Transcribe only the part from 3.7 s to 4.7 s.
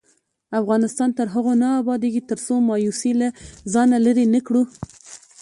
ځانه لیرې نکړو.